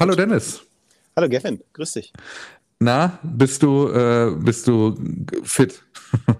Hallo 0.00 0.14
Dennis. 0.14 0.62
Hallo 1.14 1.28
Gavin, 1.28 1.62
grüß 1.74 1.92
dich. 1.92 2.14
Na, 2.78 3.18
bist 3.22 3.62
du, 3.62 3.88
äh, 3.88 4.34
bist 4.34 4.66
du 4.66 4.96
fit? 5.42 5.84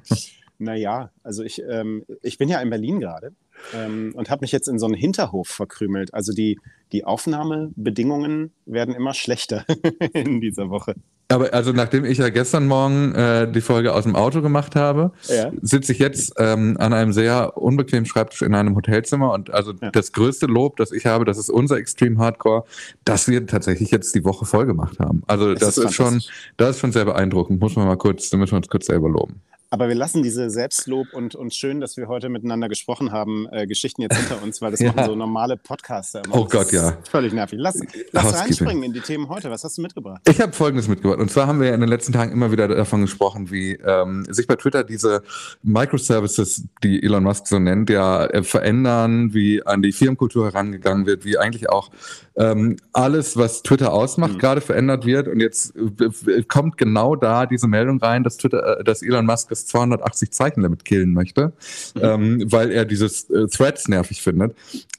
naja, 0.59 1.11
also 1.23 1.43
ich, 1.43 1.63
ähm, 1.69 2.07
ich 2.23 2.39
bin 2.39 2.49
ja 2.49 2.59
in 2.63 2.71
Berlin 2.71 3.01
gerade 3.01 3.35
ähm, 3.75 4.15
und 4.17 4.31
habe 4.31 4.41
mich 4.45 4.53
jetzt 4.53 4.67
in 4.67 4.79
so 4.79 4.87
einen 4.87 4.95
Hinterhof 4.95 5.47
verkrümelt. 5.47 6.15
Also 6.15 6.33
die, 6.33 6.59
die 6.93 7.05
Aufnahmebedingungen 7.05 8.55
werden 8.65 8.95
immer 8.95 9.13
schlechter 9.13 9.67
in 10.15 10.41
dieser 10.41 10.71
Woche. 10.71 10.95
Aber 11.31 11.55
also 11.55 11.73
nachdem 11.73 12.05
ich 12.05 12.19
ja 12.19 12.29
gestern 12.29 12.67
Morgen 12.67 13.15
äh, 13.15 13.51
die 13.51 13.61
Folge 13.61 13.95
aus 13.95 14.03
dem 14.03 14.17
Auto 14.17 14.43
gemacht 14.43 14.75
habe, 14.75 15.13
ja. 15.29 15.53
sitze 15.63 15.93
ich 15.93 16.01
jetzt 16.01 16.35
ähm, 16.39 16.77
an 16.81 16.93
einem 16.93 17.13
sehr 17.13 17.57
unbequemen 17.57 18.05
Schreibtisch 18.05 18.43
in 18.43 18.55
einem 18.55 18.75
Hotelzimmer 18.75 19.33
und 19.33 19.51
also 19.51 19.73
ja. 19.81 19.91
das 19.93 20.11
größte 20.11 20.47
Lob, 20.47 20.77
das 20.77 20.91
ich 20.91 21.07
habe, 21.07 21.25
das 21.25 21.39
ist 21.39 21.49
unser 21.49 21.77
Extreme 21.77 22.19
Hardcore, 22.19 22.65
dass 23.05 23.29
wir 23.29 23.47
tatsächlich 23.47 23.93
jetzt 23.93 24.15
die 24.17 24.25
Woche 24.25 24.45
voll 24.45 24.67
gemacht 24.67 24.99
haben. 24.99 25.23
Also 25.29 25.55
das, 25.55 25.61
das 25.61 25.79
ist, 25.79 25.85
ist 25.85 25.95
schon, 25.95 26.21
das 26.57 26.71
ist 26.71 26.81
schon 26.81 26.93
sehr 26.93 27.05
beeindruckend. 27.05 27.61
Muss 27.61 27.77
man 27.77 27.87
mal 27.87 27.97
kurz, 27.97 28.29
da 28.31 28.37
müssen 28.37 28.53
wir 28.53 28.59
uns 28.59 28.69
kurz 28.69 28.87
selber 28.87 29.09
loben. 29.09 29.41
Aber 29.73 29.87
wir 29.87 29.95
lassen 29.95 30.25
diese 30.25 30.51
Selbstlob 30.51 31.13
und, 31.13 31.37
und 31.37 31.55
schön, 31.55 31.81
dass 31.81 31.97
wir 31.97 32.09
heute 32.09 32.29
miteinander 32.29 32.69
gesprochen 32.69 33.13
haben, 33.13 33.47
äh, 33.53 33.69
Geschichten 33.69 34.03
jetzt 34.03 34.17
hinter 34.17 34.43
uns, 34.43 34.61
weil 34.61 34.73
das 34.73 34.81
ja. 34.81 34.93
machen 34.93 35.05
so 35.07 35.15
normale 35.15 35.57
Podcaster 35.57 36.25
immer. 36.25 36.39
Oh 36.39 36.45
Gott, 36.45 36.73
ja. 36.73 36.99
Völlig 37.09 37.33
nervig. 37.33 37.61
Lass, 37.61 37.81
lass 38.11 38.35
reinspringen 38.35 38.83
in 38.83 38.93
die 38.93 39.01
Themen 39.01 39.29
heute. 39.29 39.49
Was 39.49 39.63
hast 39.63 39.79
du 39.79 39.83
mitgebracht? 39.83 40.23
Ich 40.29 40.41
habe 40.41 40.53
Folgendes 40.53 40.89
mitgebracht. 40.89 41.21
Und 41.21 41.31
zwar 41.31 41.47
haben 41.47 41.61
wir 41.61 41.69
ja 41.69 41.75
in 41.75 41.81
den 41.81 41.89
letzten 41.89 42.13
Tagen 42.13 42.33
immer 42.33 42.51
wieder 42.51 42.67
davon 42.67 43.03
gesprochen, 43.03 43.53
wie 43.53 43.75
ähm, 43.75 44.27
sich 44.29 44.49
bei 44.49 44.57
Twitter 44.57 44.83
diese 44.83 45.23
Microservices, 45.63 46.65
die 46.83 47.01
Elon 47.05 47.23
Musk 47.23 47.47
so 47.47 47.61
nennt, 47.61 47.91
ja 47.91 48.27
äh, 48.27 48.43
verändern, 48.43 49.35
wie 49.35 49.65
an 49.65 49.83
die 49.83 49.93
Firmenkultur 49.93 50.47
herangegangen 50.47 51.07
wird, 51.07 51.25
wie 51.25 51.39
eigentlich 51.39 51.71
auch 51.71 51.91
ähm, 52.37 52.77
alles, 52.93 53.37
was 53.37 53.63
Twitter 53.63 53.93
ausmacht, 53.93 54.35
mhm. 54.35 54.39
gerade 54.39 54.61
verändert 54.61 55.07
wird. 55.07 55.29
Und 55.29 55.41
jetzt 55.41 55.75
äh, 55.77 56.43
kommt 56.43 56.77
genau 56.77 57.15
da 57.15 57.47
diese 57.47 57.69
Meldung 57.69 58.01
rein, 58.01 58.25
dass 58.25 58.37
Twitter, 58.37 58.81
äh, 58.81 58.85
dass 58.85 59.03
Elon 59.03 59.27
Musk 59.27 59.49
das 59.51 59.60
280 59.67 60.31
Zeichen 60.31 60.63
Limit 60.63 60.85
killen 60.85 61.13
möchte, 61.13 61.53
mhm. 61.95 62.01
ähm, 62.03 62.53
weil 62.53 62.71
er 62.71 62.85
dieses 62.85 63.29
äh, 63.31 63.47
Threads 63.47 63.89
nervig 63.89 64.23
findet. 64.23 64.55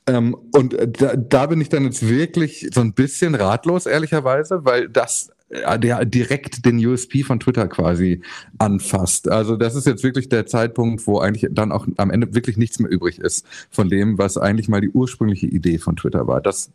Ähm, 0.08 0.36
und 0.52 0.73
äh, 0.73 0.88
da, 0.88 1.16
da 1.16 1.45
bin 1.45 1.62
ich 1.62 1.70
dann 1.70 1.86
jetzt 1.86 2.08
wirklich 2.08 2.70
so 2.73 2.81
ein 2.81 2.94
bisschen 2.94 3.36
ratlos, 3.36 3.86
ehrlicherweise, 3.86 4.66
weil 4.66 4.90
das 4.90 5.31
der 5.52 6.06
direkt 6.06 6.66
den 6.66 6.86
USP 6.86 7.24
von 7.24 7.40
Twitter 7.40 7.68
quasi 7.68 8.22
anfasst. 8.58 9.30
Also 9.30 9.58
das 9.58 9.76
ist 9.76 9.86
jetzt 9.86 10.04
wirklich 10.04 10.30
der 10.30 10.46
Zeitpunkt, 10.46 11.06
wo 11.08 11.20
eigentlich 11.20 11.48
dann 11.52 11.72
auch 11.72 11.88
am 11.98 12.10
Ende 12.10 12.34
wirklich 12.34 12.58
nichts 12.58 12.80
mehr 12.80 12.90
übrig 12.90 13.20
ist 13.20 13.46
von 13.70 13.90
dem, 13.90 14.18
was 14.18 14.38
eigentlich 14.38 14.70
mal 14.70 14.82
die 14.82 14.90
ursprüngliche 14.90 15.48
Idee 15.48 15.78
von 15.78 15.96
Twitter 15.98 16.28
war. 16.28 16.42
Das, 16.42 16.72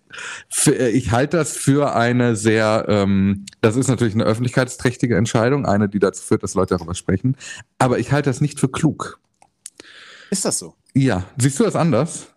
ich 0.93 1.11
halte 1.11 1.39
das 1.39 1.57
für 1.57 1.95
eine 1.95 2.37
sehr, 2.37 2.85
ähm, 2.89 3.47
das 3.63 3.77
ist 3.77 3.89
natürlich 3.89 4.15
eine 4.15 4.25
öffentlichkeitsträchtige 4.25 5.17
Entscheidung, 5.17 5.65
eine, 5.65 5.89
die 5.89 5.99
dazu 5.99 6.23
führt, 6.23 6.43
dass 6.43 6.55
Leute 6.55 6.77
darüber 6.77 6.95
sprechen, 6.95 7.37
aber 7.79 7.99
ich 7.99 8.13
halte 8.13 8.29
das 8.29 8.41
nicht 8.41 8.61
für 8.61 8.69
klug. 8.69 9.19
Ist 10.31 10.45
das 10.45 10.59
so? 10.59 10.75
Ja. 10.93 11.25
Siehst 11.39 11.59
du 11.61 11.65
das 11.65 11.77
anders? 11.77 12.29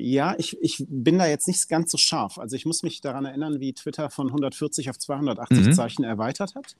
Ja, 0.00 0.34
ich, 0.38 0.56
ich 0.60 0.84
bin 0.88 1.18
da 1.18 1.26
jetzt 1.26 1.46
nicht 1.46 1.68
ganz 1.68 1.90
so 1.90 1.98
scharf. 1.98 2.38
Also 2.38 2.56
ich 2.56 2.66
muss 2.66 2.82
mich 2.82 3.00
daran 3.00 3.24
erinnern, 3.24 3.60
wie 3.60 3.72
Twitter 3.72 4.10
von 4.10 4.28
140 4.28 4.90
auf 4.90 4.98
280 4.98 5.66
mhm. 5.66 5.72
Zeichen 5.72 6.04
erweitert 6.04 6.54
hat 6.54 6.76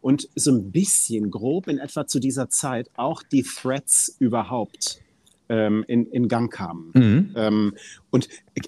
und 0.00 0.28
so 0.34 0.50
ein 0.52 0.72
bisschen 0.72 1.30
grob 1.30 1.68
in 1.68 1.78
etwa 1.78 2.06
zu 2.06 2.18
dieser 2.18 2.48
Zeit 2.48 2.90
auch 2.94 3.22
die 3.22 3.42
Threads 3.42 4.16
überhaupt 4.18 5.00
ähm, 5.48 5.84
in, 5.86 6.06
in 6.06 6.28
Gang 6.28 6.52
kamen. 6.52 6.90
Mhm. 6.94 7.32
Ähm, 7.36 7.74
und 8.10 8.28
äh, 8.54 8.62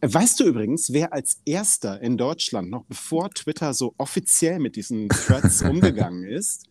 Weißt 0.00 0.40
du 0.40 0.44
übrigens, 0.44 0.94
wer 0.94 1.12
als 1.12 1.42
erster 1.44 2.00
in 2.00 2.16
Deutschland, 2.16 2.70
noch 2.70 2.84
bevor 2.84 3.28
Twitter 3.30 3.74
so 3.74 3.92
offiziell 3.98 4.58
mit 4.58 4.74
diesen 4.74 5.10
Threads 5.10 5.60
umgegangen 5.68 6.24
ist, 6.24 6.64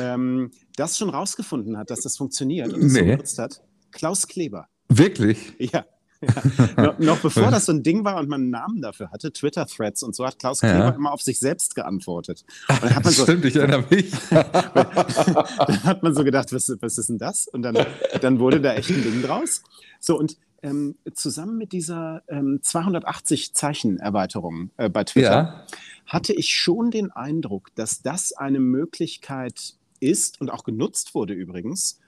ähm, 0.00 0.50
das 0.74 0.98
schon 0.98 1.08
rausgefunden 1.08 1.76
hat, 1.78 1.90
dass 1.90 2.00
das 2.00 2.16
funktioniert 2.16 2.72
und 2.72 2.82
es 2.82 2.94
nee. 2.94 2.98
so 2.98 3.04
genutzt 3.04 3.38
hat? 3.38 3.62
Klaus 3.92 4.26
Kleber. 4.26 4.66
Wirklich? 4.88 5.54
Ja. 5.58 5.86
Ja. 6.20 6.82
noch, 6.82 6.98
noch, 6.98 7.18
bevor 7.18 7.50
das 7.50 7.66
so 7.66 7.72
ein 7.72 7.82
Ding 7.82 8.04
war 8.04 8.18
und 8.18 8.28
man 8.28 8.42
einen 8.42 8.50
Namen 8.50 8.82
dafür 8.82 9.10
hatte, 9.10 9.32
Twitter-Threads 9.32 10.02
und 10.02 10.16
so 10.16 10.26
hat 10.26 10.38
Klaus 10.38 10.60
Kleber 10.60 10.78
ja. 10.78 10.90
immer 10.90 11.12
auf 11.12 11.22
sich 11.22 11.38
selbst 11.38 11.74
geantwortet. 11.74 12.44
Und 12.68 12.94
hat 12.94 13.04
man 13.04 13.12
so, 13.12 13.22
Stimmt, 13.22 13.44
ich 13.44 13.56
erinnere 13.56 13.84
mich. 13.88 14.10
dann 14.30 15.84
hat 15.84 16.02
man 16.02 16.14
so 16.14 16.24
gedacht, 16.24 16.52
was, 16.52 16.74
was 16.80 16.98
ist 16.98 17.08
denn 17.08 17.18
das? 17.18 17.46
Und 17.46 17.62
dann, 17.62 17.78
dann 18.20 18.40
wurde 18.40 18.60
da 18.60 18.74
echt 18.74 18.90
ein 18.90 19.02
Ding 19.02 19.22
draus. 19.22 19.62
So, 20.00 20.18
und 20.18 20.36
ähm, 20.62 20.96
zusammen 21.14 21.56
mit 21.56 21.72
dieser 21.72 22.22
ähm, 22.28 22.60
280-Zeichen-Erweiterung 22.62 24.70
äh, 24.76 24.88
bei 24.88 25.04
Twitter 25.04 25.30
ja. 25.30 25.64
hatte 26.06 26.32
ich 26.32 26.52
schon 26.52 26.90
den 26.90 27.12
Eindruck, 27.12 27.72
dass 27.76 28.02
das 28.02 28.32
eine 28.32 28.58
Möglichkeit 28.58 29.74
ist 30.00 30.40
und 30.40 30.50
auch 30.50 30.64
genutzt 30.64 31.14
wurde 31.14 31.34
übrigens, 31.34 32.00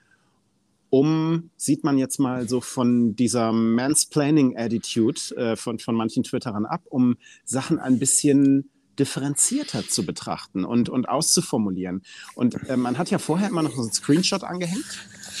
um, 0.91 1.49
sieht 1.55 1.83
man 1.83 1.97
jetzt 1.97 2.19
mal 2.19 2.47
so 2.47 2.61
von 2.61 3.15
dieser 3.15 3.51
Mansplaining-Attitude 3.53 5.35
äh, 5.37 5.55
von, 5.55 5.79
von 5.79 5.95
manchen 5.95 6.23
Twitterern 6.23 6.65
ab, 6.65 6.83
um 6.89 7.15
Sachen 7.45 7.79
ein 7.79 7.97
bisschen 7.97 8.69
differenzierter 8.99 9.87
zu 9.87 10.05
betrachten 10.05 10.65
und, 10.65 10.89
und 10.89 11.07
auszuformulieren. 11.07 12.03
Und 12.35 12.67
äh, 12.69 12.75
man 12.77 12.97
hat 12.97 13.09
ja 13.09 13.19
vorher 13.19 13.47
immer 13.49 13.63
noch 13.63 13.73
so 13.73 13.81
einen 13.81 13.93
Screenshot 13.93 14.43
angehängt 14.43 14.85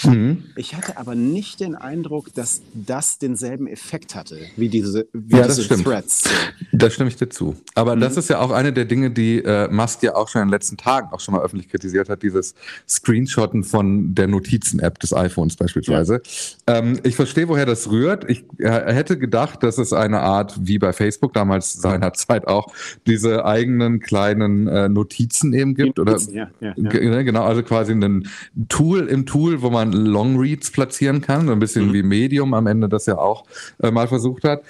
Mhm. 0.03 0.43
Ich 0.55 0.75
hatte 0.75 0.97
aber 0.97 1.15
nicht 1.15 1.59
den 1.59 1.75
Eindruck, 1.75 2.33
dass 2.33 2.61
das 2.73 3.17
denselben 3.17 3.67
Effekt 3.67 4.15
hatte 4.15 4.39
wie 4.55 4.69
diese, 4.69 5.07
wie 5.13 5.37
ja, 5.37 5.47
diese 5.47 5.67
Threads. 5.67 6.23
Da 6.71 6.89
stimme 6.89 7.09
ich 7.09 7.15
dir 7.15 7.29
zu. 7.29 7.55
Aber 7.75 7.95
mhm. 7.95 8.01
das 8.01 8.17
ist 8.17 8.29
ja 8.29 8.39
auch 8.39 8.51
eine 8.51 8.73
der 8.73 8.85
Dinge, 8.85 9.11
die 9.11 9.39
äh, 9.39 9.67
Musk 9.69 10.03
ja 10.03 10.15
auch 10.15 10.27
schon 10.27 10.41
in 10.41 10.47
den 10.47 10.51
letzten 10.51 10.77
Tagen 10.77 11.09
auch 11.11 11.19
schon 11.19 11.33
mal 11.33 11.41
öffentlich 11.41 11.69
kritisiert 11.69 12.09
hat, 12.09 12.23
dieses 12.23 12.55
Screenshotten 12.87 13.63
von 13.63 14.15
der 14.15 14.27
Notizen-App 14.27 14.99
des 14.99 15.13
iPhones 15.13 15.55
beispielsweise. 15.55 16.21
Ja. 16.67 16.77
Ähm, 16.77 16.99
ich 17.03 17.15
verstehe, 17.15 17.47
woher 17.47 17.65
das 17.65 17.89
rührt. 17.89 18.29
Ich 18.29 18.45
äh, 18.59 18.93
hätte 18.93 19.17
gedacht, 19.17 19.63
dass 19.63 19.77
es 19.77 19.93
eine 19.93 20.21
Art, 20.21 20.59
wie 20.61 20.79
bei 20.79 20.93
Facebook 20.93 21.33
damals 21.33 21.73
seinerzeit 21.73 22.47
auch, 22.47 22.73
diese 23.07 23.45
eigenen 23.45 23.99
kleinen 23.99 24.67
äh, 24.67 24.89
Notizen 24.89 25.53
eben 25.53 25.75
gibt. 25.75 25.97
Notizen, 25.97 26.31
oder 26.31 26.49
ja, 26.61 26.73
ja, 26.75 26.91
ne, 26.91 27.23
genau, 27.23 27.43
also 27.43 27.63
quasi 27.63 27.93
ein 27.93 28.27
Tool 28.69 29.07
im 29.07 29.25
Tool, 29.25 29.61
wo 29.61 29.69
man 29.69 29.80
Longreads 29.85 30.71
platzieren 30.71 31.21
kann, 31.21 31.47
so 31.47 31.53
ein 31.53 31.59
bisschen 31.59 31.87
mhm. 31.87 31.93
wie 31.93 32.03
Medium 32.03 32.53
am 32.53 32.67
Ende 32.67 32.89
das 32.89 33.05
ja 33.05 33.17
auch 33.17 33.45
äh, 33.81 33.91
mal 33.91 34.07
versucht 34.07 34.43
hat. 34.43 34.63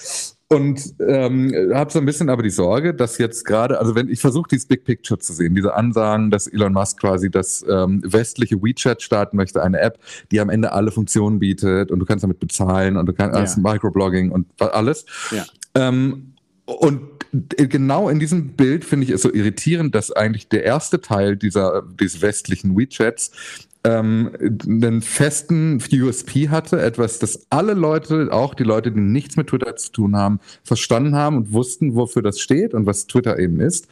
Und 0.52 0.96
ähm, 1.00 1.54
habe 1.74 1.90
so 1.94 2.00
ein 2.00 2.06
bisschen 2.06 2.30
aber 2.30 2.44
die 2.44 2.50
Sorge, 2.50 2.94
dass 2.94 3.18
jetzt 3.18 3.46
gerade, 3.46 3.80
also 3.80 3.96
wenn 3.96 4.10
ich 4.10 4.20
versuche, 4.20 4.50
dieses 4.52 4.66
Big 4.66 4.84
Picture 4.84 5.18
zu 5.18 5.32
sehen, 5.32 5.56
diese 5.56 5.74
Ansagen, 5.74 6.30
dass 6.30 6.46
Elon 6.46 6.74
Musk 6.74 7.00
quasi 7.00 7.32
das 7.32 7.64
ähm, 7.70 8.02
westliche 8.06 8.62
WeChat 8.62 9.02
starten 9.02 9.38
möchte, 9.38 9.64
eine 9.64 9.80
App, 9.80 9.98
die 10.30 10.42
am 10.42 10.50
Ende 10.50 10.74
alle 10.74 10.92
Funktionen 10.92 11.40
bietet 11.40 11.90
und 11.90 12.00
du 12.00 12.06
kannst 12.06 12.24
damit 12.24 12.42
bezahlen 12.42 12.98
und 12.98 13.06
du 13.06 13.14
kannst 13.14 13.56
ja. 13.56 13.64
Microblogging 13.64 14.30
und 14.30 14.46
alles. 14.60 15.06
Ja. 15.32 15.46
Ähm, 15.74 16.31
und 16.80 17.02
genau 17.58 18.10
in 18.10 18.20
diesem 18.20 18.50
Bild 18.50 18.84
finde 18.84 19.06
ich 19.06 19.12
es 19.12 19.22
so 19.22 19.34
irritierend, 19.34 19.96
dass 19.96 20.12
eigentlich 20.12 20.50
der 20.50 20.64
erste 20.64 21.02
Teil 21.02 21.38
dieser, 21.38 21.84
dieses 22.00 22.22
westlichen 22.22 22.78
WeChats 22.78 23.32
ähm, 23.84 24.32
einen 24.66 25.02
festen 25.02 25.82
USP 25.92 26.50
hatte, 26.50 26.82
etwas, 26.82 27.20
das 27.20 27.48
alle 27.50 27.74
Leute, 27.74 28.30
auch 28.32 28.54
die 28.54 28.64
Leute, 28.64 28.92
die 28.92 29.00
nichts 29.00 29.38
mit 29.38 29.48
Twitter 29.48 29.76
zu 29.76 29.92
tun 29.92 30.16
haben, 30.16 30.40
verstanden 30.64 31.16
haben 31.16 31.38
und 31.38 31.54
wussten, 31.54 31.96
wofür 31.96 32.22
das 32.22 32.40
steht 32.40 32.74
und 32.74 32.86
was 32.86 33.08
Twitter 33.08 33.40
eben 33.40 33.60
ist. 33.60 33.88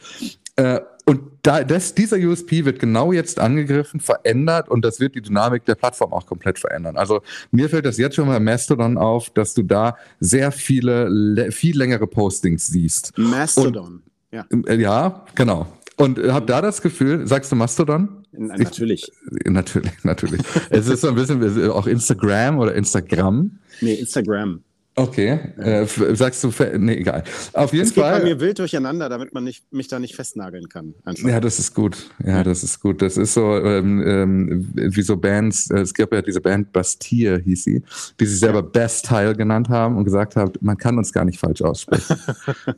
Äh, 0.56 0.80
und 1.10 1.22
da, 1.42 1.64
das, 1.64 1.92
dieser 1.96 2.18
USP 2.18 2.64
wird 2.64 2.78
genau 2.78 3.12
jetzt 3.12 3.40
angegriffen, 3.40 3.98
verändert 3.98 4.68
und 4.68 4.84
das 4.84 5.00
wird 5.00 5.16
die 5.16 5.20
Dynamik 5.20 5.64
der 5.64 5.74
Plattform 5.74 6.12
auch 6.12 6.24
komplett 6.24 6.60
verändern. 6.60 6.96
Also 6.96 7.22
mir 7.50 7.68
fällt 7.68 7.84
das 7.84 7.98
jetzt 7.98 8.14
schon 8.14 8.28
mal 8.28 8.38
Mastodon 8.38 8.96
auf, 8.96 9.28
dass 9.30 9.52
du 9.52 9.64
da 9.64 9.96
sehr 10.20 10.52
viele, 10.52 11.50
viel 11.50 11.76
längere 11.76 12.06
Postings 12.06 12.68
siehst. 12.68 13.12
Mastodon, 13.18 13.86
und, 13.86 14.02
ja. 14.30 14.46
Äh, 14.68 14.80
ja, 14.80 15.24
genau. 15.34 15.66
Und 15.96 16.20
äh, 16.20 16.30
hab 16.30 16.46
da 16.46 16.62
das 16.62 16.80
Gefühl, 16.80 17.26
sagst 17.26 17.50
du 17.50 17.56
Mastodon? 17.56 18.24
Natürlich. 18.30 19.10
Ich, 19.32 19.50
natürlich, 19.50 20.04
natürlich. 20.04 20.42
es 20.70 20.86
ist 20.86 21.00
so 21.00 21.08
ein 21.08 21.16
bisschen 21.16 21.72
auch 21.72 21.88
Instagram 21.88 22.60
oder 22.60 22.72
Instagram. 22.76 23.58
Nee, 23.80 23.94
Instagram. 23.94 24.62
Okay, 24.96 25.38
äh, 25.56 25.86
sagst 26.14 26.42
du, 26.42 26.52
nee, 26.78 26.96
egal. 26.96 27.22
Auf 27.52 27.72
jeden 27.72 27.86
es 27.86 27.92
Fall. 27.92 28.12
geht 28.12 28.22
bei 28.22 28.28
mir 28.28 28.40
wild 28.40 28.58
durcheinander, 28.58 29.08
damit 29.08 29.32
man 29.32 29.44
nicht, 29.44 29.72
mich 29.72 29.88
da 29.88 29.98
nicht 29.98 30.16
festnageln 30.16 30.68
kann. 30.68 30.94
Einfach. 31.04 31.28
Ja, 31.28 31.40
das 31.40 31.58
ist 31.58 31.74
gut. 31.74 32.10
Ja, 32.24 32.42
das 32.42 32.64
ist 32.64 32.80
gut. 32.80 33.00
Das 33.00 33.16
ist 33.16 33.34
so 33.34 33.56
ähm, 33.56 34.02
ähm, 34.04 34.72
wie 34.74 35.02
so 35.02 35.16
Bands. 35.16 35.70
Äh, 35.70 35.80
es 35.80 35.94
gab 35.94 36.12
ja 36.12 36.20
diese 36.22 36.40
Band 36.40 36.72
Bastille, 36.72 37.38
hieß 37.38 37.64
sie, 37.64 37.82
die 38.18 38.26
sich 38.26 38.40
selber 38.40 38.60
ja. 38.60 38.66
Best 38.66 39.06
Style 39.06 39.36
genannt 39.36 39.68
haben 39.68 39.96
und 39.96 40.04
gesagt 40.04 40.34
haben, 40.36 40.52
man 40.60 40.76
kann 40.76 40.98
uns 40.98 41.12
gar 41.12 41.24
nicht 41.24 41.38
falsch 41.38 41.62
aussprechen. 41.62 42.16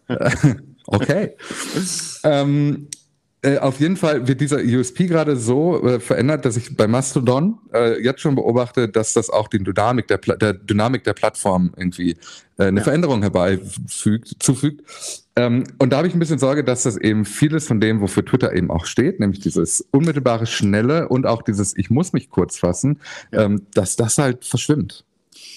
okay. 0.86 1.32
ähm, 2.24 2.88
Äh, 3.44 3.58
auf 3.58 3.80
jeden 3.80 3.96
Fall 3.96 4.28
wird 4.28 4.40
dieser 4.40 4.58
USP 4.58 5.06
gerade 5.06 5.36
so 5.36 5.84
äh, 5.84 5.98
verändert, 5.98 6.44
dass 6.44 6.56
ich 6.56 6.76
bei 6.76 6.86
Mastodon 6.86 7.58
äh, 7.74 8.00
jetzt 8.00 8.20
schon 8.20 8.36
beobachte, 8.36 8.88
dass 8.88 9.14
das 9.14 9.30
auch 9.30 9.48
die 9.48 9.58
Dynamik 9.58 10.06
der, 10.06 10.18
Pla 10.18 10.36
der 10.36 10.52
Dynamik 10.52 11.02
der 11.02 11.12
Plattform 11.12 11.72
irgendwie 11.76 12.12
äh, 12.56 12.66
eine 12.66 12.78
ja. 12.78 12.84
Veränderung 12.84 13.20
herbeifügt, 13.22 14.36
zufügt. 14.38 14.82
Ähm, 15.34 15.64
und 15.80 15.92
da 15.92 15.96
habe 15.96 16.06
ich 16.06 16.14
ein 16.14 16.20
bisschen 16.20 16.38
Sorge, 16.38 16.62
dass 16.62 16.84
das 16.84 16.96
eben 16.96 17.24
vieles 17.24 17.66
von 17.66 17.80
dem, 17.80 18.00
wofür 18.00 18.24
Twitter 18.24 18.54
eben 18.54 18.70
auch 18.70 18.86
steht, 18.86 19.18
nämlich 19.18 19.40
dieses 19.40 19.84
unmittelbare, 19.90 20.46
schnelle 20.46 21.08
und 21.08 21.26
auch 21.26 21.42
dieses 21.42 21.76
Ich 21.76 21.90
muss 21.90 22.12
mich 22.12 22.30
kurz 22.30 22.58
fassen, 22.58 23.00
ja. 23.32 23.42
ähm, 23.42 23.66
dass 23.74 23.96
das 23.96 24.18
halt 24.18 24.44
verschwimmt. 24.44 25.04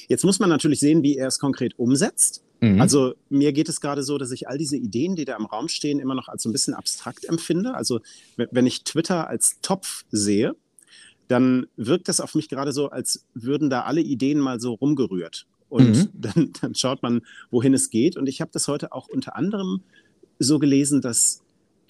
Jetzt 0.07 0.25
muss 0.25 0.39
man 0.39 0.49
natürlich 0.49 0.79
sehen, 0.79 1.03
wie 1.03 1.17
er 1.17 1.27
es 1.27 1.37
konkret 1.37 1.77
umsetzt. 1.77 2.44
Mhm. 2.61 2.81
Also 2.81 3.15
mir 3.29 3.53
geht 3.53 3.69
es 3.69 3.81
gerade 3.81 4.03
so, 4.03 4.17
dass 4.17 4.31
ich 4.31 4.47
all 4.47 4.57
diese 4.57 4.77
Ideen, 4.77 5.15
die 5.15 5.25
da 5.25 5.35
im 5.35 5.45
Raum 5.45 5.67
stehen, 5.67 5.99
immer 5.99 6.15
noch 6.15 6.27
als 6.27 6.43
so 6.43 6.49
ein 6.49 6.51
bisschen 6.51 6.73
abstrakt 6.73 7.25
empfinde. 7.25 7.73
Also 7.73 7.99
wenn 8.37 8.65
ich 8.65 8.83
Twitter 8.83 9.27
als 9.27 9.59
Topf 9.61 10.05
sehe, 10.11 10.55
dann 11.27 11.67
wirkt 11.75 12.07
das 12.07 12.21
auf 12.21 12.35
mich 12.35 12.49
gerade 12.49 12.71
so, 12.71 12.89
als 12.89 13.25
würden 13.33 13.69
da 13.69 13.81
alle 13.81 14.01
Ideen 14.01 14.39
mal 14.39 14.59
so 14.59 14.73
rumgerührt. 14.73 15.47
Und 15.69 15.89
mhm. 15.89 16.09
dann, 16.13 16.53
dann 16.61 16.75
schaut 16.75 17.01
man, 17.03 17.21
wohin 17.51 17.73
es 17.73 17.89
geht. 17.89 18.15
Und 18.17 18.27
ich 18.27 18.41
habe 18.41 18.51
das 18.53 18.67
heute 18.67 18.91
auch 18.91 19.07
unter 19.07 19.35
anderem 19.35 19.81
so 20.39 20.59
gelesen, 20.59 21.01
dass 21.01 21.41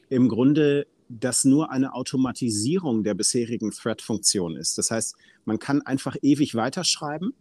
im 0.09 0.29
Grunde 0.29 0.87
das 1.09 1.45
nur 1.45 1.71
eine 1.71 1.93
Automatisierung 1.93 3.03
der 3.03 3.13
bisherigen 3.13 3.71
Thread-Funktion 3.71 4.55
ist. 4.55 4.77
Das 4.77 4.89
heißt, 4.91 5.15
man 5.45 5.59
kann 5.59 5.81
einfach 5.83 6.15
ewig 6.21 6.55
weiterschreiben 6.55 7.33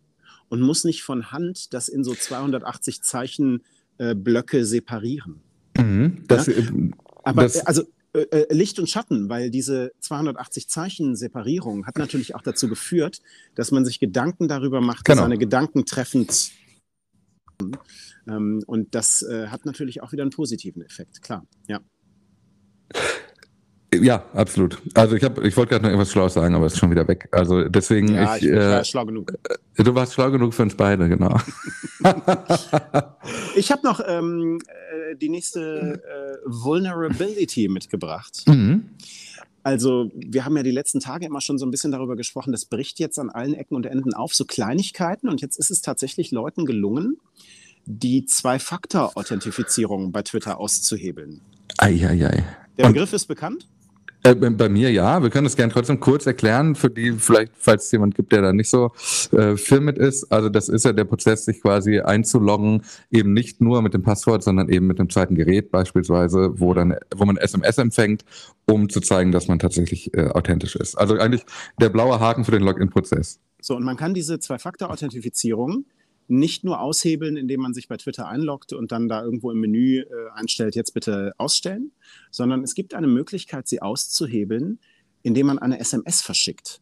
und 0.49 0.61
muss 0.61 0.85
nicht 0.85 1.02
von 1.02 1.32
Hand 1.32 1.73
das 1.75 1.88
in 1.88 2.05
so 2.05 2.14
280 2.14 3.02
Zeichen 3.02 3.62
äh, 3.99 4.14
Blöcke 4.14 4.64
separieren. 4.64 5.41
Mhm, 5.76 6.25
das, 6.26 6.46
ja? 6.46 6.55
Äh, 6.55 6.91
Aber 7.25 7.43
das, 7.43 7.64
also 7.67 7.82
äh, 8.12 8.20
äh, 8.20 8.55
Licht 8.55 8.79
und 8.79 8.88
Schatten, 8.88 9.29
weil 9.29 9.50
diese 9.50 9.93
280 10.00 10.69
Zeichen 10.69 11.17
Separierung 11.17 11.87
hat 11.87 11.99
natürlich 11.99 12.35
auch 12.35 12.43
dazu 12.43 12.69
geführt, 12.69 13.20
dass 13.55 13.70
man 13.70 13.85
sich 13.85 13.99
Gedanken 13.99 14.49
darüber 14.49 14.81
macht, 14.81 15.05
genau. 15.05 15.23
seine 15.23 15.38
Gedanken 15.38 15.85
treffend 15.85 16.52
ähm, 18.26 18.62
und 18.67 18.94
das 18.94 19.23
äh, 19.23 19.49
hat 19.49 19.67
natürlich 19.67 20.02
auch 20.02 20.12
wieder 20.12 20.23
einen 20.23 20.31
positiven 20.31 20.82
Effekt, 20.82 21.23
klar, 21.23 21.47
ja. 21.67 21.81
Ja, 24.02 24.25
absolut. 24.35 24.79
Also 24.94 25.17
ich 25.17 25.25
habe, 25.25 25.46
ich 25.46 25.56
wollte 25.56 25.70
gerade 25.70 25.85
noch 25.85 25.91
irgendwas 25.91 26.11
Schlaues 26.11 26.35
sagen, 26.35 26.55
aber 26.55 26.67
es 26.67 26.75
ist 26.75 26.79
schon 26.79 26.91
wieder 26.91 27.06
weg. 27.06 27.29
Also 27.32 27.69
deswegen. 27.69 28.14
Ja, 28.14 28.37
ich, 28.37 28.44
ich 28.44 28.52
war 28.52 28.81
äh, 28.81 28.85
schlau 28.85 29.05
genug. 29.05 29.32
Äh, 29.76 29.82
du 29.82 29.94
warst 29.94 30.14
schlau 30.14 30.31
genug 30.31 30.55
für 30.55 30.62
uns 30.62 30.75
beide, 30.75 31.08
genau. 31.08 31.38
ich 33.56 33.70
habe 33.70 33.82
noch 33.85 34.00
ähm, 34.06 34.58
äh, 34.67 35.17
die 35.17 35.29
nächste 35.29 36.02
äh, 36.02 36.38
Vulnerability 36.46 37.69
mitgebracht. 37.69 38.44
Mhm. 38.46 38.91
Also, 39.62 40.11
wir 40.14 40.44
haben 40.44 40.56
ja 40.58 40.62
die 40.62 40.70
letzten 40.70 41.00
Tage 41.00 41.25
immer 41.25 41.40
schon 41.40 41.56
so 41.56 41.64
ein 41.64 41.70
bisschen 41.70 41.90
darüber 41.90 42.17
gesprochen, 42.17 42.52
das 42.52 42.67
bricht 42.67 42.99
jetzt 42.99 43.19
an 43.19 43.31
allen 43.31 43.55
Ecken 43.55 43.76
und 43.76 43.87
Enden 43.87 44.12
auf, 44.12 44.35
so 44.35 44.44
Kleinigkeiten. 44.44 45.29
Und 45.29 45.40
jetzt 45.40 45.58
ist 45.58 45.70
es 45.70 45.81
tatsächlich 45.81 46.32
Leuten 46.32 46.67
gelungen, 46.67 47.17
die 47.87 48.26
Zwei-Faktor-Authentifizierung 48.26 50.12
bei 50.12 50.23
Twitter 50.23 50.61
auszuhebeln. 50.61 51.40
Eieiei. 51.79 52.11
Ei, 52.11 52.26
ei. 52.26 52.44
Der 52.76 52.88
Begriff 52.88 53.12
ist 53.12 53.26
bekannt? 53.26 53.67
Äh, 54.26 54.35
bei 54.35 54.71
mir 54.71 54.91
ja, 54.91 55.23
wir 55.23 55.29
können 55.29 55.47
es 55.47 55.55
gerne 55.55 55.71
trotzdem 55.71 56.00
kurz 56.00 56.25
erklären, 56.25 56.75
für 56.75 56.88
die 56.88 57.12
vielleicht, 57.12 57.53
falls 57.59 57.85
es 57.85 57.93
jemand 57.93 58.15
gibt, 58.15 58.32
der 58.32 58.41
da 58.41 58.53
nicht 58.55 58.71
so 58.71 58.91
äh, 59.32 59.56
firm 59.56 59.85
mit 59.85 59.99
ist. 59.99 60.32
Also 60.32 60.49
das 60.49 60.71
ist 60.71 60.87
ja 60.87 60.93
der 60.93 61.05
Prozess, 61.05 61.44
sich 61.44 61.61
quasi 61.61 62.00
einzuloggen, 62.00 62.82
eben 63.11 63.35
nicht 63.35 63.61
nur 63.61 63.82
mit 63.82 63.93
dem 63.93 64.03
Passwort, 64.03 64.43
sondern 64.43 64.71
eben 64.71 64.87
mit 64.87 64.99
dem 64.99 65.11
zweiten 65.11 65.35
Gerät 65.35 65.71
beispielsweise, 65.71 66.59
wo 66.59 66.73
dann, 66.73 66.97
wo 67.15 67.26
man 67.26 67.37
SMS 67.37 67.76
empfängt, 67.76 68.25
um 68.65 68.88
zu 68.88 69.00
zeigen, 69.00 69.31
dass 69.31 69.47
man 69.47 69.59
tatsächlich 69.59 70.15
äh, 70.15 70.29
authentisch 70.29 70.75
ist. 70.75 70.94
Also 70.94 71.19
eigentlich 71.19 71.44
der 71.79 71.91
blaue 71.91 72.19
Haken 72.19 72.47
für 72.47 72.53
den 72.53 72.62
Login-Prozess. 72.62 73.41
So, 73.61 73.76
und 73.76 73.85
man 73.85 73.99
kann 73.99 74.15
diese 74.15 74.38
Zwei-Faktor-Authentifizierung 74.38 75.85
nicht 76.26 76.65
nur 76.65 76.81
aushebeln, 76.81 77.37
indem 77.37 77.61
man 77.61 77.75
sich 77.75 77.88
bei 77.88 77.97
Twitter 77.97 78.29
einloggt 78.29 78.73
und 78.73 78.93
dann 78.93 79.09
da 79.09 79.23
irgendwo 79.23 79.50
im 79.50 79.61
Menü 79.61 80.00
äh, 80.00 80.05
einstellt, 80.35 80.75
jetzt 80.75 80.94
bitte 80.94 81.32
ausstellen, 81.38 81.93
sondern 82.31 82.62
es 82.62 82.75
gibt 82.75 82.94
eine 82.94 83.06
Möglichkeit, 83.06 83.69
sie 83.69 83.82
auszuhebeln, 83.82 84.79
indem 85.23 85.47
man 85.49 85.59
eine 85.59 85.81
SMS 85.81 86.23
verschickt 86.23 86.81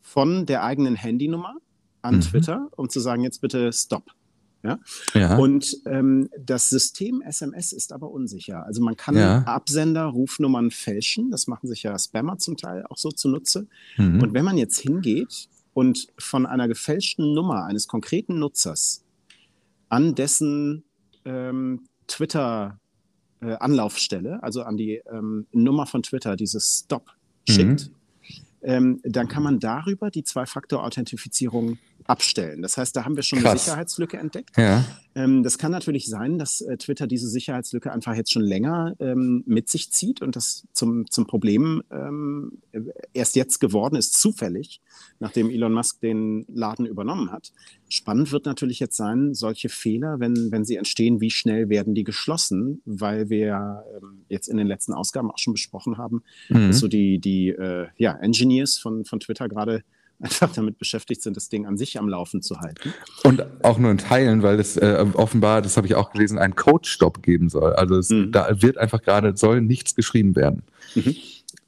von 0.00 0.46
der 0.46 0.64
eigenen 0.64 0.96
Handynummer 0.96 1.56
an 2.02 2.16
mhm. 2.16 2.20
Twitter, 2.22 2.68
um 2.76 2.88
zu 2.88 3.00
sagen, 3.00 3.22
jetzt 3.22 3.40
bitte 3.40 3.72
Stop. 3.72 4.10
Ja? 4.62 4.78
ja. 5.14 5.36
Und 5.36 5.76
ähm, 5.86 6.28
das 6.38 6.68
System 6.68 7.22
SMS 7.22 7.72
ist 7.72 7.92
aber 7.92 8.10
unsicher. 8.10 8.64
Also 8.66 8.82
man 8.82 8.96
kann 8.96 9.16
ja. 9.16 9.38
Absender-Rufnummern 9.42 10.70
fälschen. 10.70 11.30
Das 11.30 11.46
machen 11.46 11.66
sich 11.66 11.82
ja 11.82 11.98
Spammer 11.98 12.38
zum 12.38 12.56
Teil 12.56 12.84
auch 12.88 12.98
so 12.98 13.10
zunutze. 13.10 13.68
Mhm. 13.96 14.22
Und 14.22 14.34
wenn 14.34 14.44
man 14.44 14.58
jetzt 14.58 14.78
hingeht 14.80 15.48
und 15.80 16.08
von 16.18 16.44
einer 16.44 16.68
gefälschten 16.68 17.32
Nummer 17.32 17.64
eines 17.64 17.88
konkreten 17.88 18.38
Nutzers 18.38 19.02
an 19.88 20.14
dessen 20.14 20.84
ähm, 21.24 21.86
Twitter-Anlaufstelle, 22.06 24.32
äh, 24.32 24.38
also 24.42 24.62
an 24.62 24.76
die 24.76 25.00
ähm, 25.10 25.46
Nummer 25.52 25.86
von 25.86 26.02
Twitter, 26.02 26.36
dieses 26.36 26.82
Stop 26.84 27.06
mhm. 27.48 27.52
schickt, 27.52 27.90
ähm, 28.60 29.00
dann 29.04 29.28
kann 29.28 29.42
man 29.42 29.58
darüber 29.58 30.10
die 30.10 30.22
Zwei-Faktor-Authentifizierung 30.22 31.78
abstellen. 32.04 32.60
Das 32.60 32.76
heißt, 32.76 32.94
da 32.94 33.06
haben 33.06 33.16
wir 33.16 33.22
schon 33.22 33.38
Krass. 33.38 33.52
eine 33.52 33.60
Sicherheitslücke 33.60 34.18
entdeckt. 34.18 34.54
Ja. 34.58 34.84
Ähm, 35.14 35.42
das 35.42 35.58
kann 35.58 35.72
natürlich 35.72 36.06
sein, 36.06 36.38
dass 36.38 36.60
äh, 36.60 36.76
Twitter 36.76 37.06
diese 37.06 37.28
Sicherheitslücke 37.28 37.92
einfach 37.92 38.14
jetzt 38.14 38.32
schon 38.32 38.42
länger 38.42 38.94
ähm, 39.00 39.42
mit 39.46 39.68
sich 39.68 39.90
zieht 39.90 40.22
und 40.22 40.36
das 40.36 40.66
zum, 40.72 41.10
zum 41.10 41.26
Problem 41.26 41.82
ähm, 41.90 42.58
erst 43.12 43.34
jetzt 43.34 43.58
geworden 43.58 43.96
ist, 43.96 44.20
zufällig, 44.20 44.80
nachdem 45.18 45.50
Elon 45.50 45.72
Musk 45.72 46.00
den 46.00 46.44
Laden 46.48 46.86
übernommen 46.86 47.32
hat. 47.32 47.52
Spannend 47.88 48.30
wird 48.30 48.46
natürlich 48.46 48.78
jetzt 48.78 48.96
sein, 48.96 49.34
solche 49.34 49.68
Fehler, 49.68 50.20
wenn, 50.20 50.52
wenn 50.52 50.64
sie 50.64 50.76
entstehen, 50.76 51.20
wie 51.20 51.30
schnell 51.30 51.68
werden 51.68 51.94
die 51.94 52.04
geschlossen, 52.04 52.80
weil 52.84 53.30
wir 53.30 53.84
ähm, 53.96 54.22
jetzt 54.28 54.48
in 54.48 54.56
den 54.56 54.68
letzten 54.68 54.92
Ausgaben 54.92 55.30
auch 55.30 55.38
schon 55.38 55.54
besprochen 55.54 55.98
haben, 55.98 56.22
mhm. 56.48 56.68
dass 56.68 56.78
so 56.78 56.86
die, 56.86 57.18
die 57.18 57.48
äh, 57.48 57.88
ja, 57.96 58.16
Engineers 58.16 58.78
von, 58.78 59.04
von 59.04 59.18
Twitter 59.18 59.48
gerade 59.48 59.82
einfach 60.20 60.52
damit 60.52 60.78
beschäftigt 60.78 61.22
sind, 61.22 61.36
das 61.36 61.48
Ding 61.48 61.66
an 61.66 61.76
sich 61.76 61.98
am 61.98 62.08
Laufen 62.08 62.42
zu 62.42 62.60
halten. 62.60 62.92
Und 63.24 63.44
auch 63.64 63.78
nur 63.78 63.90
in 63.90 63.98
Teilen, 63.98 64.42
weil 64.42 64.60
es 64.60 64.76
äh, 64.76 65.04
offenbar, 65.14 65.62
das 65.62 65.76
habe 65.76 65.86
ich 65.86 65.94
auch 65.94 66.12
gelesen, 66.12 66.38
einen 66.38 66.54
Code-Stop 66.54 67.22
geben 67.22 67.48
soll. 67.48 67.72
Also 67.74 67.96
es, 67.96 68.10
mhm. 68.10 68.32
da 68.32 68.62
wird 68.62 68.78
einfach 68.78 69.02
gerade, 69.02 69.36
soll 69.36 69.60
nichts 69.60 69.94
geschrieben 69.94 70.36
werden. 70.36 70.62
Mhm. 70.94 71.16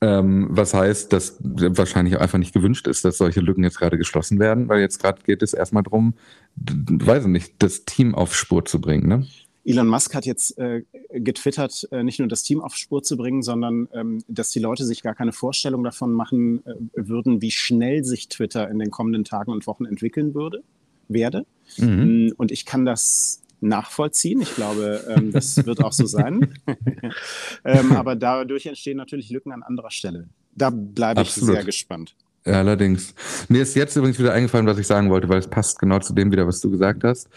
Ähm, 0.00 0.48
was 0.50 0.74
heißt, 0.74 1.12
dass 1.12 1.36
wahrscheinlich 1.40 2.18
einfach 2.18 2.38
nicht 2.38 2.52
gewünscht 2.52 2.88
ist, 2.88 3.04
dass 3.04 3.18
solche 3.18 3.40
Lücken 3.40 3.62
jetzt 3.62 3.78
gerade 3.78 3.98
geschlossen 3.98 4.40
werden, 4.40 4.68
weil 4.68 4.80
jetzt 4.80 5.00
gerade 5.00 5.22
geht 5.22 5.42
es 5.42 5.54
erstmal 5.54 5.84
darum, 5.84 6.14
weiß 6.56 7.24
ich 7.24 7.30
nicht, 7.30 7.54
das 7.60 7.84
Team 7.84 8.14
auf 8.14 8.34
Spur 8.34 8.64
zu 8.64 8.80
bringen. 8.80 9.06
Ne? 9.06 9.26
Elon 9.64 9.86
Musk 9.86 10.14
hat 10.14 10.26
jetzt 10.26 10.58
äh, 10.58 10.82
getwittert, 11.10 11.88
äh, 11.92 12.02
nicht 12.02 12.18
nur 12.18 12.28
das 12.28 12.42
Team 12.42 12.60
auf 12.60 12.74
Spur 12.74 13.02
zu 13.02 13.16
bringen, 13.16 13.42
sondern 13.42 13.88
ähm, 13.92 14.22
dass 14.26 14.50
die 14.50 14.58
Leute 14.58 14.84
sich 14.84 15.02
gar 15.02 15.14
keine 15.14 15.32
Vorstellung 15.32 15.84
davon 15.84 16.12
machen 16.12 16.64
äh, 16.66 16.74
würden, 16.94 17.42
wie 17.42 17.50
schnell 17.50 18.04
sich 18.04 18.28
Twitter 18.28 18.68
in 18.68 18.78
den 18.78 18.90
kommenden 18.90 19.24
Tagen 19.24 19.52
und 19.52 19.66
Wochen 19.66 19.84
entwickeln 19.84 20.34
würde, 20.34 20.62
werde. 21.08 21.46
Mhm. 21.76 22.26
Mm, 22.26 22.32
und 22.36 22.50
ich 22.50 22.66
kann 22.66 22.84
das 22.84 23.42
nachvollziehen. 23.60 24.40
Ich 24.40 24.54
glaube, 24.54 25.04
ähm, 25.08 25.30
das 25.30 25.64
wird 25.64 25.82
auch 25.84 25.92
so 25.92 26.06
sein. 26.06 26.54
ähm, 27.64 27.92
aber 27.92 28.16
dadurch 28.16 28.66
entstehen 28.66 28.96
natürlich 28.96 29.30
Lücken 29.30 29.52
an 29.52 29.62
anderer 29.62 29.90
Stelle. 29.90 30.28
Da 30.54 30.70
bleibe 30.70 31.22
ich 31.22 31.32
sehr 31.32 31.64
gespannt. 31.64 32.16
Ja, 32.44 32.54
allerdings. 32.54 33.14
Mir 33.48 33.62
ist 33.62 33.76
jetzt 33.76 33.94
übrigens 33.94 34.18
wieder 34.18 34.32
eingefallen, 34.32 34.66
was 34.66 34.78
ich 34.78 34.86
sagen 34.86 35.10
wollte, 35.10 35.28
weil 35.28 35.38
es 35.38 35.46
passt 35.46 35.78
genau 35.78 36.00
zu 36.00 36.12
dem 36.12 36.32
wieder, 36.32 36.46
was 36.46 36.60
du 36.60 36.70
gesagt 36.70 37.04
hast. 37.04 37.28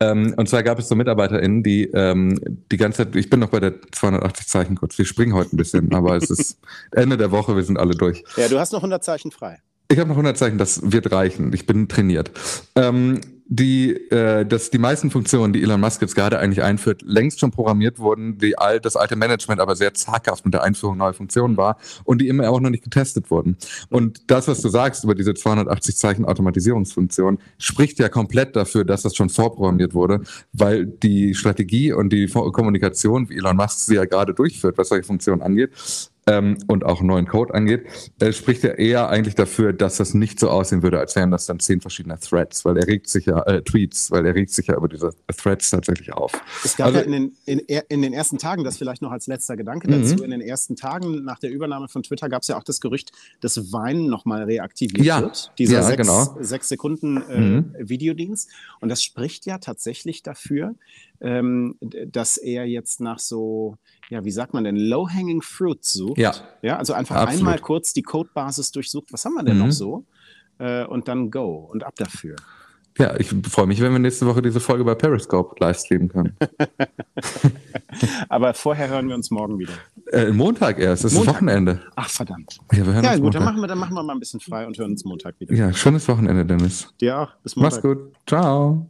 Ähm, 0.00 0.32
und 0.36 0.48
zwar 0.48 0.62
gab 0.62 0.78
es 0.78 0.88
so 0.88 0.94
MitarbeiterInnen, 0.94 1.62
die 1.62 1.84
ähm, 1.92 2.40
die 2.72 2.78
ganze 2.78 3.04
Zeit, 3.04 3.14
ich 3.16 3.28
bin 3.28 3.40
noch 3.40 3.50
bei 3.50 3.60
der 3.60 3.74
280 3.92 4.46
Zeichen 4.46 4.76
kurz, 4.76 4.96
wir 4.96 5.04
springen 5.04 5.34
heute 5.34 5.54
ein 5.54 5.58
bisschen, 5.58 5.92
aber 5.92 6.16
es 6.16 6.30
ist 6.30 6.58
Ende 6.92 7.18
der 7.18 7.30
Woche, 7.30 7.54
wir 7.54 7.62
sind 7.62 7.78
alle 7.78 7.94
durch. 7.94 8.24
Ja, 8.36 8.48
du 8.48 8.58
hast 8.58 8.72
noch 8.72 8.80
100 8.80 9.04
Zeichen 9.04 9.30
frei. 9.30 9.60
Ich 9.88 9.98
habe 9.98 10.08
noch 10.08 10.16
100 10.16 10.36
Zeichen, 10.36 10.58
das 10.58 10.80
wird 10.92 11.12
reichen. 11.12 11.52
Ich 11.52 11.66
bin 11.66 11.88
trainiert. 11.88 12.30
Ähm, 12.74 13.20
die, 13.46 13.92
äh, 14.10 14.46
dass 14.46 14.70
die 14.70 14.78
meisten 14.78 15.10
Funktionen, 15.10 15.52
die 15.52 15.62
Elon 15.62 15.80
Musk 15.80 16.00
jetzt 16.00 16.14
gerade 16.14 16.38
eigentlich 16.38 16.62
einführt, 16.62 17.02
längst 17.02 17.40
schon 17.40 17.50
programmiert 17.50 17.98
wurden, 17.98 18.38
die 18.38 18.56
all, 18.56 18.80
das 18.80 18.96
alte 18.96 19.16
Management 19.16 19.60
aber 19.60 19.76
sehr 19.76 19.92
zaghaft 19.92 20.46
mit 20.46 20.54
der 20.54 20.62
Einführung 20.62 20.96
neuer 20.96 21.12
Funktionen 21.12 21.56
war 21.58 21.76
und 22.04 22.22
die 22.22 22.28
immer 22.28 22.48
auch 22.50 22.60
noch 22.60 22.70
nicht 22.70 22.84
getestet 22.84 23.30
wurden. 23.30 23.58
Und 23.90 24.30
das, 24.30 24.48
was 24.48 24.62
du 24.62 24.70
sagst 24.70 25.04
über 25.04 25.14
diese 25.14 25.34
280 25.34 25.96
Zeichen 25.96 26.24
Automatisierungsfunktion, 26.24 27.38
spricht 27.58 27.98
ja 27.98 28.08
komplett 28.08 28.56
dafür, 28.56 28.84
dass 28.84 29.02
das 29.02 29.14
schon 29.14 29.28
vorprogrammiert 29.28 29.92
wurde, 29.92 30.22
weil 30.54 30.86
die 30.86 31.34
Strategie 31.34 31.92
und 31.92 32.10
die 32.10 32.26
Kommunikation, 32.26 33.28
wie 33.28 33.36
Elon 33.36 33.56
Musk 33.56 33.80
sie 33.80 33.96
ja 33.96 34.06
gerade 34.06 34.32
durchführt, 34.32 34.78
was 34.78 34.88
solche 34.88 35.04
Funktionen 35.04 35.42
angeht, 35.42 35.70
ähm, 36.26 36.58
und 36.66 36.84
auch 36.84 37.02
neuen 37.02 37.26
Code 37.26 37.54
angeht, 37.54 37.86
äh, 38.20 38.32
spricht 38.32 38.64
er 38.64 38.78
eher 38.78 39.08
eigentlich 39.08 39.34
dafür, 39.34 39.72
dass 39.72 39.96
das 39.96 40.14
nicht 40.14 40.40
so 40.40 40.48
aussehen 40.48 40.82
würde, 40.82 40.98
als 40.98 41.16
wären 41.16 41.30
das 41.30 41.46
dann 41.46 41.60
zehn 41.60 41.80
verschiedene 41.80 42.18
Threads, 42.18 42.64
weil 42.64 42.76
er 42.76 42.86
regt 42.86 43.08
sich 43.08 43.26
ja, 43.26 43.42
äh, 43.42 43.62
Tweets, 43.62 44.10
weil 44.10 44.24
er 44.26 44.34
regt 44.34 44.50
sich 44.50 44.66
ja 44.68 44.76
über 44.76 44.88
diese 44.88 45.12
Threads 45.36 45.70
tatsächlich 45.70 46.12
auf. 46.12 46.32
Es 46.64 46.76
gab 46.76 46.88
also, 46.88 47.00
ja 47.00 47.04
in 47.04 47.12
den, 47.12 47.36
in, 47.44 47.58
in 47.88 48.02
den 48.02 48.12
ersten 48.12 48.38
Tagen, 48.38 48.64
das 48.64 48.76
vielleicht 48.76 49.02
noch 49.02 49.12
als 49.12 49.26
letzter 49.26 49.56
Gedanke 49.56 49.88
dazu, 49.88 50.16
mhm. 50.16 50.24
in 50.24 50.30
den 50.30 50.40
ersten 50.40 50.76
Tagen 50.76 51.24
nach 51.24 51.38
der 51.38 51.50
Übernahme 51.50 51.88
von 51.88 52.02
Twitter 52.02 52.28
gab 52.28 52.42
es 52.42 52.48
ja 52.48 52.56
auch 52.56 52.64
das 52.64 52.80
Gerücht, 52.80 53.12
dass 53.40 53.72
Wein 53.72 54.06
nochmal 54.06 54.44
reaktiviert 54.44 55.04
ja. 55.04 55.20
wird. 55.20 55.52
Dieser 55.58 55.78
ja, 55.78 55.82
sechs, 55.82 55.96
genau. 55.96 56.36
sechs 56.40 56.68
Sekunden 56.68 57.22
äh, 57.28 57.40
mhm. 57.40 57.74
Videodienst. 57.78 58.50
Und 58.80 58.88
das 58.88 59.02
spricht 59.02 59.46
ja 59.46 59.58
tatsächlich 59.58 60.22
dafür, 60.22 60.74
ähm, 61.20 61.76
dass 61.80 62.36
er 62.36 62.66
jetzt 62.66 63.00
nach 63.00 63.18
so, 63.18 63.76
ja, 64.10 64.24
wie 64.24 64.30
sagt 64.30 64.54
man 64.54 64.64
denn, 64.64 64.76
low-hanging 64.76 65.42
fruit 65.42 65.84
sucht. 65.84 66.18
Ja. 66.18 66.34
ja 66.62 66.76
also 66.76 66.92
einfach 66.92 67.16
Absolut. 67.16 67.38
einmal 67.40 67.58
kurz 67.58 67.92
die 67.92 68.02
Codebasis 68.02 68.70
durchsucht. 68.72 69.12
Was 69.12 69.24
haben 69.24 69.34
wir 69.34 69.42
denn 69.42 69.58
mhm. 69.58 69.66
noch 69.66 69.72
so? 69.72 70.04
Äh, 70.58 70.84
und 70.84 71.08
dann 71.08 71.30
go 71.30 71.68
und 71.70 71.84
ab 71.84 71.94
dafür. 71.96 72.36
Ja, 72.96 73.18
ich 73.18 73.34
freue 73.50 73.66
mich, 73.66 73.80
wenn 73.80 73.90
wir 73.90 73.98
nächste 73.98 74.24
Woche 74.26 74.40
diese 74.40 74.60
Folge 74.60 74.84
bei 74.84 74.94
Periscope 74.94 75.56
live 75.58 75.76
streamen 75.76 76.08
können. 76.08 76.36
Aber 78.28 78.54
vorher 78.54 78.88
hören 78.88 79.08
wir 79.08 79.16
uns 79.16 79.32
morgen 79.32 79.58
wieder. 79.58 79.72
Äh, 80.12 80.30
Montag 80.30 80.78
erst, 80.78 81.04
es 81.04 81.12
ist 81.12 81.26
Wochenende. 81.26 81.80
Ach, 81.96 82.08
verdammt. 82.08 82.60
Ja, 82.72 82.86
wir 82.86 82.92
hören 82.92 83.04
ja 83.04 83.16
gut, 83.16 83.34
dann 83.34 83.44
machen, 83.44 83.60
wir, 83.60 83.66
dann 83.66 83.78
machen 83.78 83.94
wir 83.94 84.02
mal 84.04 84.12
ein 84.12 84.20
bisschen 84.20 84.38
frei 84.38 84.64
und 84.66 84.78
hören 84.78 84.92
uns 84.92 85.04
Montag 85.04 85.40
wieder. 85.40 85.52
Ja, 85.54 85.72
schönes 85.72 86.06
Wochenende, 86.06 86.46
Dennis. 86.46 86.94
Dir 87.00 87.18
auch. 87.18 87.30
Bis 87.42 87.56
Montag. 87.56 87.72
Mach's 87.72 87.82
gut. 87.82 88.12
Ciao. 88.28 88.88